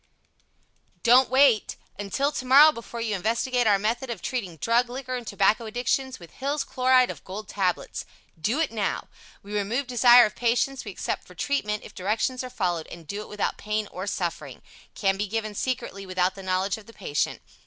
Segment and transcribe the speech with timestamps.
[1.03, 5.67] Don't Wait Until tomorrow before you investigate our method of treating Drug, Liquor and Tobacco
[5.67, 8.03] addictions with Hill's Chloride of Gold Tablets.
[8.49, 9.09] Do it Now
[9.43, 13.21] We remove desire of patients we accept for treatment, if directions are followed, and do
[13.21, 14.63] it without pain or suffering.
[14.95, 17.39] Can be given Secretly without the knowledge of the patient.